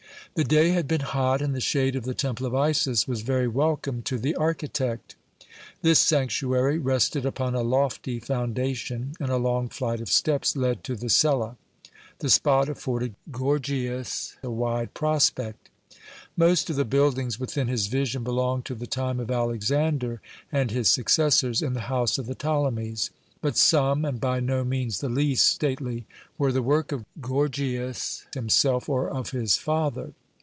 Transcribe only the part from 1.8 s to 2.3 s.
of the